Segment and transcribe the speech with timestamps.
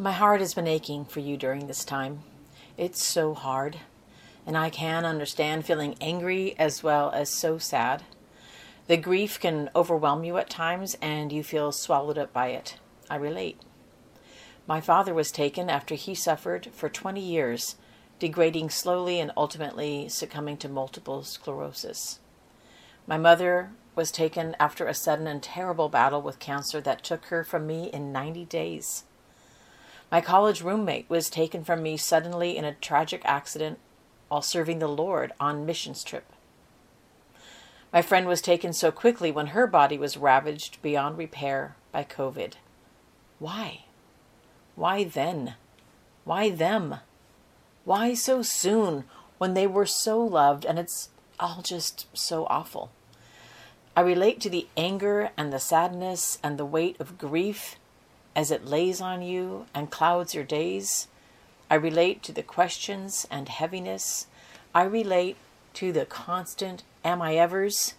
[0.00, 2.22] My heart has been aching for you during this time.
[2.78, 3.80] It's so hard,
[4.46, 8.04] and I can understand feeling angry as well as so sad.
[8.86, 12.78] The grief can overwhelm you at times, and you feel swallowed up by it.
[13.10, 13.60] I relate.
[14.66, 17.76] My father was taken after he suffered for 20 years,
[18.18, 22.20] degrading slowly and ultimately succumbing to multiple sclerosis.
[23.06, 27.44] My mother was taken after a sudden and terrible battle with cancer that took her
[27.44, 29.04] from me in 90 days.
[30.10, 33.78] My college roommate was taken from me suddenly in a tragic accident
[34.28, 36.24] while serving the Lord on missions trip.
[37.92, 42.54] My friend was taken so quickly when her body was ravaged beyond repair by COVID.
[43.38, 43.84] Why?
[44.76, 45.54] Why then?
[46.24, 46.96] Why them?
[47.84, 49.04] Why so soon
[49.38, 52.90] when they were so loved and it's all just so awful?
[53.96, 57.76] I relate to the anger and the sadness and the weight of grief
[58.34, 61.08] as it lays on you and clouds your days.
[61.70, 64.26] I relate to the questions and heaviness.
[64.74, 65.36] I relate
[65.74, 67.94] to the constant am I evers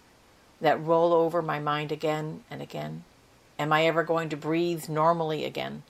[0.60, 3.04] that roll over my mind again and again.
[3.58, 5.82] Am I ever going to breathe normally again?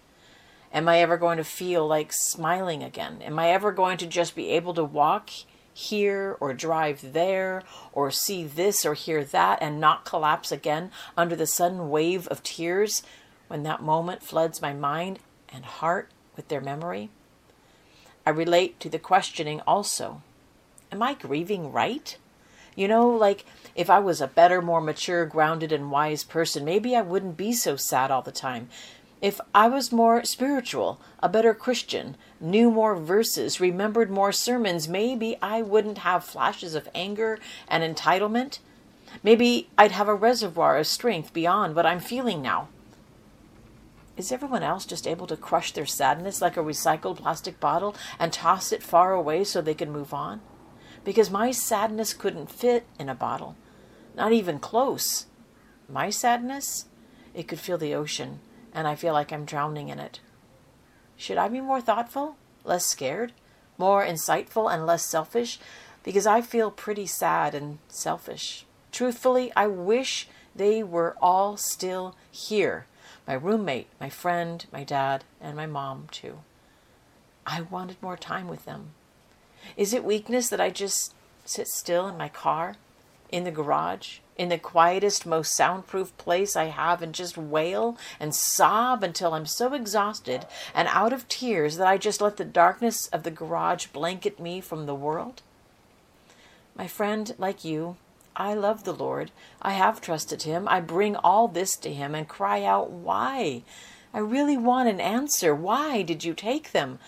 [0.73, 3.21] Am I ever going to feel like smiling again?
[3.23, 5.31] Am I ever going to just be able to walk
[5.75, 11.37] here or drive there or see this or hear that and not collapse again under
[11.37, 13.03] the sudden wave of tears
[13.53, 15.19] when that moment floods my mind
[15.53, 17.11] and heart with their memory?
[18.25, 20.23] I relate to the questioning also
[20.91, 22.17] Am I grieving right?
[22.75, 23.45] You know, like
[23.75, 27.53] if I was a better, more mature, grounded, and wise person, maybe I wouldn't be
[27.53, 28.71] so sad all the time.
[29.21, 35.37] If I was more spiritual, a better Christian, knew more verses, remembered more sermons, maybe
[35.43, 38.61] I wouldn't have flashes of anger and entitlement.
[39.23, 42.69] Maybe I'd have a reservoir of strength beyond what I'm feeling now.
[44.23, 48.33] Is everyone else just able to crush their sadness like a recycled plastic bottle and
[48.33, 50.41] toss it far away so they can move on?
[51.03, 53.57] Because my sadness couldn't fit in a bottle,
[54.15, 55.27] not even close.
[55.89, 56.85] My sadness,
[57.35, 58.39] it could fill the ocean,
[58.73, 60.21] and I feel like I'm drowning in it.
[61.17, 63.33] Should I be more thoughtful, less scared,
[63.77, 65.59] more insightful, and less selfish?
[66.05, 68.67] Because I feel pretty sad and selfish.
[68.93, 72.87] Truthfully, I wish they were all still here
[73.27, 76.39] my roommate, my friend, my dad, and my mom, too.
[77.47, 78.91] I wanted more time with them.
[79.77, 82.77] Is it weakness that I just sit still in my car,
[83.31, 88.35] in the garage, in the quietest, most soundproof place I have and just wail and
[88.35, 93.09] sob until I'm so exhausted and out of tears that I just let the darkness
[93.09, 95.43] of the garage blanket me from the world?
[96.75, 97.97] My friend, like you,
[98.37, 99.31] I love the Lord.
[99.61, 100.67] I have trusted Him.
[100.69, 103.63] I bring all this to Him and cry out, Why?
[104.15, 105.55] I really want an answer.
[105.55, 106.99] Why did you take them?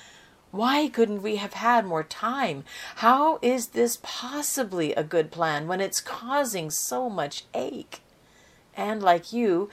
[0.51, 2.65] Why couldn't we have had more time?
[2.97, 8.01] How is this possibly a good plan when it's causing so much ache?
[8.77, 9.69] And like you,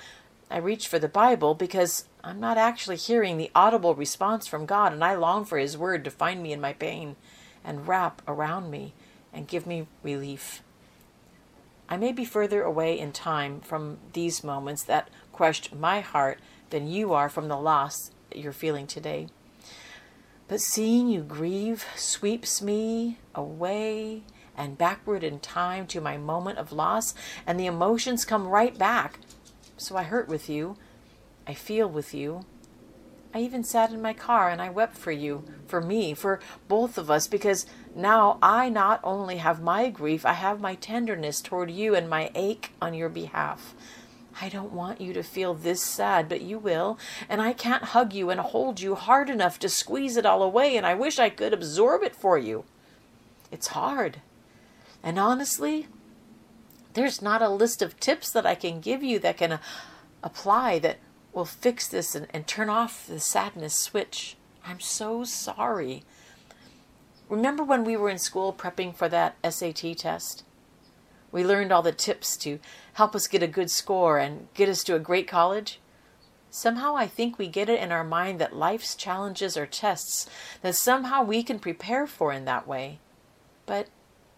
[0.50, 4.92] I reach for the Bible because I'm not actually hearing the audible response from God,
[4.92, 7.16] and I long for His Word to find me in my pain
[7.64, 8.94] and wrap around me
[9.32, 10.62] and give me relief.
[11.92, 16.88] I may be further away in time from these moments that crushed my heart than
[16.88, 19.28] you are from the loss you're feeling today.
[20.48, 24.24] But seeing you grieve sweeps me away
[24.56, 27.14] and backward in time to my moment of loss,
[27.46, 29.20] and the emotions come right back.
[29.76, 30.78] So I hurt with you.
[31.46, 32.46] I feel with you.
[33.34, 36.98] I even sat in my car and I wept for you, for me, for both
[36.98, 37.66] of us, because
[37.96, 42.30] now I not only have my grief, I have my tenderness toward you and my
[42.36, 43.74] ache on your behalf.
[44.42, 46.98] I don't want you to feel this sad, but you will,
[47.30, 50.76] and I can't hug you and hold you hard enough to squeeze it all away,
[50.76, 52.66] and I wish I could absorb it for you.
[53.52, 54.22] It's hard.
[55.04, 55.88] And honestly,
[56.94, 59.58] there's not a list of tips that I can give you that can uh,
[60.24, 60.98] apply that
[61.34, 64.36] will fix this and, and turn off the sadness switch.
[64.66, 66.04] I'm so sorry.
[67.30, 70.44] Remember when we were in school prepping for that SAT test?
[71.32, 72.60] We learned all the tips to
[72.94, 75.80] help us get a good score and get us to a great college.
[76.50, 80.30] Somehow I think we get it in our mind that life's challenges are tests
[80.62, 83.00] that somehow we can prepare for in that way.
[83.66, 83.88] But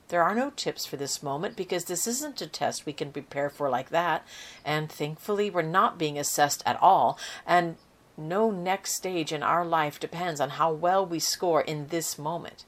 [0.10, 3.50] there are no tips for this moment because this isn't a test we can prepare
[3.50, 4.26] for like that.
[4.64, 7.18] And thankfully, we're not being assessed at all.
[7.46, 7.78] And
[8.18, 12.66] no next stage in our life depends on how well we score in this moment.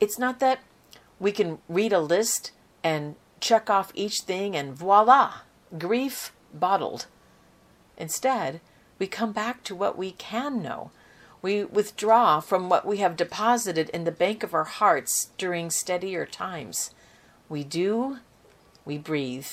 [0.00, 0.60] It's not that
[1.18, 2.52] we can read a list
[2.82, 5.40] and check off each thing and voila,
[5.76, 7.06] grief bottled.
[7.96, 8.60] Instead,
[8.98, 10.90] we come back to what we can know.
[11.48, 16.26] We withdraw from what we have deposited in the bank of our hearts during steadier
[16.26, 16.90] times.
[17.48, 18.18] We do,
[18.84, 19.46] we breathe.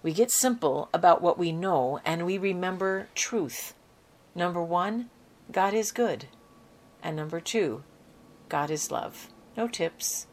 [0.00, 3.74] We get simple about what we know and we remember truth.
[4.36, 5.10] Number one,
[5.50, 6.26] God is good.
[7.02, 7.82] And number two,
[8.48, 9.26] God is love.
[9.56, 10.28] No tips,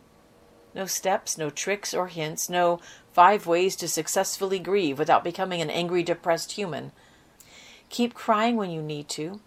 [0.75, 2.79] no steps, no tricks or hints, no
[3.11, 6.91] five ways to successfully grieve without becoming an angry, depressed human.
[7.89, 9.39] Keep crying when you need to.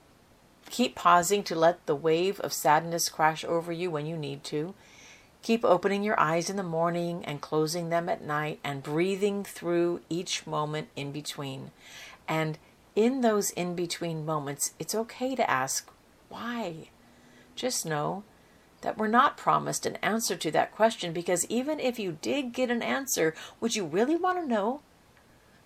[0.71, 4.75] Keep pausing to let the wave of sadness crash over you when you need to.
[5.43, 10.01] Keep opening your eyes in the morning and closing them at night and breathing through
[10.09, 11.71] each moment in between.
[12.27, 12.59] And
[12.95, 15.91] in those in between moments, it's okay to ask,
[16.29, 16.91] why?
[17.55, 18.25] Just know
[18.81, 22.71] that we're not promised an answer to that question because even if you did get
[22.71, 24.83] an answer, would you really want to know?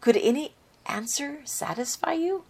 [0.00, 0.54] Could any
[0.86, 2.44] answer satisfy you?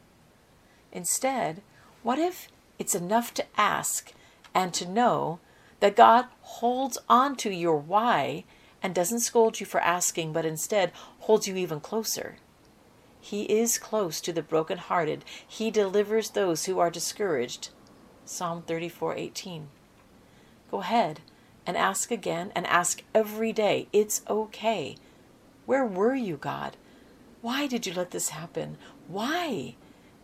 [0.92, 1.62] Instead,
[2.02, 4.12] what if it's enough to ask
[4.54, 5.38] and to know
[5.80, 8.44] that God holds on to your why
[8.82, 12.36] and doesn't scold you for asking, but instead holds you even closer?
[13.20, 15.24] He is close to the brokenhearted.
[15.46, 17.68] He delivers those who are discouraged.
[18.24, 19.68] Psalm 34:18.
[20.70, 21.20] Go ahead
[21.64, 23.86] and ask again and ask every day.
[23.92, 24.96] It's okay.
[25.66, 26.76] Where were you, God?
[27.40, 28.76] Why did you let this happen?
[29.06, 29.76] Why?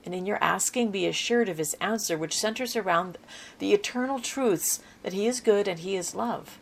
[0.09, 3.19] And in your asking, be assured of his answer, which centers around
[3.59, 6.59] the eternal truths that he is good and he is love.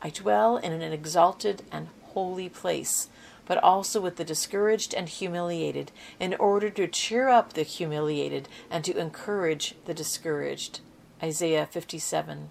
[0.00, 3.08] I dwell in an exalted and holy place,
[3.46, 5.90] but also with the discouraged and humiliated,
[6.20, 10.78] in order to cheer up the humiliated and to encourage the discouraged.
[11.20, 12.50] Isaiah 57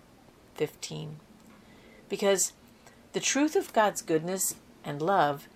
[0.56, 1.20] 15.
[2.10, 2.52] Because
[3.14, 5.48] the truth of God's goodness and love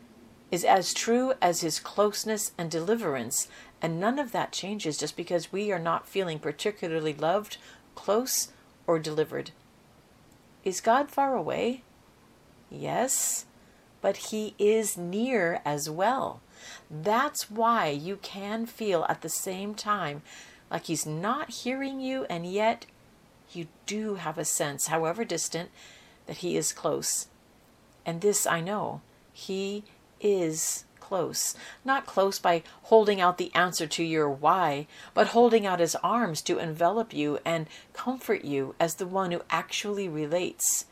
[0.51, 3.47] is as true as his closeness and deliverance,
[3.81, 7.57] and none of that changes just because we are not feeling particularly loved,
[7.95, 8.49] close,
[8.85, 9.51] or delivered.
[10.63, 11.83] Is God far away?
[12.69, 13.45] Yes,
[14.01, 16.41] but he is near as well.
[16.89, 20.21] That's why you can feel at the same time
[20.69, 22.85] like he's not hearing you, and yet
[23.53, 25.69] you do have a sense, however distant,
[26.25, 27.27] that he is close.
[28.05, 29.01] And this I know.
[29.31, 29.83] He
[30.22, 31.56] is close.
[31.86, 36.42] Not close by holding out the answer to your why, but holding out his arms
[36.42, 40.86] to envelop you and comfort you as the one who actually relates.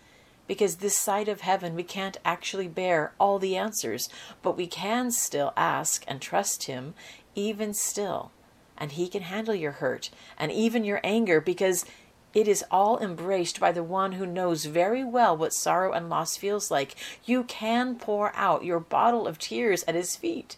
[0.48, 4.07] Because this side of heaven, we can't actually bear all the answers,
[4.42, 6.94] but we can still ask and trust him,
[7.33, 8.31] even still.
[8.77, 11.86] And he can handle your hurt and even your anger because
[12.35, 16.35] it is all embraced by the one who knows very well what sorrow and loss
[16.35, 16.93] feels like.
[17.23, 20.57] You can pour out your bottle of tears at his feet.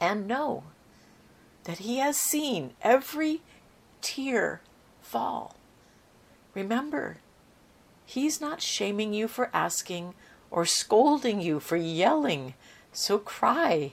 [0.00, 0.64] And know
[1.62, 3.42] that he has seen every
[4.02, 4.60] tear
[5.00, 5.54] fall.
[6.52, 7.18] Remember,
[8.04, 10.14] he's not shaming you for asking
[10.50, 12.54] or scolding you for yelling.
[12.92, 13.92] So cry,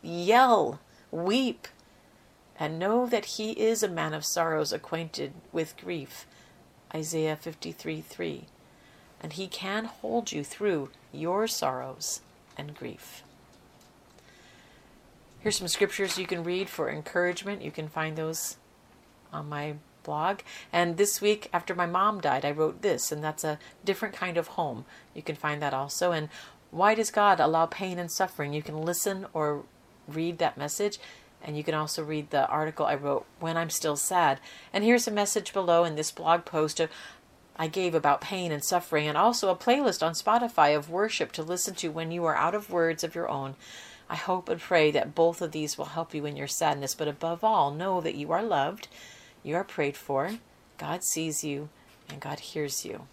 [0.00, 0.80] yell,
[1.10, 1.68] weep,
[2.58, 6.26] and know that he is a man of sorrows, acquainted with grief.
[6.94, 8.44] Isaiah 53 3.
[9.20, 12.20] And he can hold you through your sorrows
[12.56, 13.22] and grief.
[15.40, 17.62] Here's some scriptures you can read for encouragement.
[17.62, 18.56] You can find those
[19.32, 20.40] on my blog.
[20.72, 24.36] And this week, after my mom died, I wrote this, and that's a different kind
[24.36, 24.84] of home.
[25.14, 26.12] You can find that also.
[26.12, 26.28] And
[26.70, 28.52] why does God allow pain and suffering?
[28.52, 29.64] You can listen or
[30.08, 30.98] read that message
[31.42, 34.40] and you can also read the article I wrote, When I'm Still Sad.
[34.72, 36.80] And here's a message below in this blog post
[37.56, 41.42] I gave about pain and suffering, and also a playlist on Spotify of worship to
[41.42, 43.56] listen to when you are out of words of your own.
[44.08, 47.08] I hope and pray that both of these will help you in your sadness, but
[47.08, 48.88] above all, know that you are loved,
[49.42, 50.38] you are prayed for,
[50.78, 51.68] God sees you,
[52.08, 53.06] and God hears you.